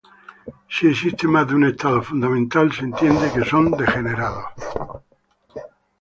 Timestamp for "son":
3.47-3.69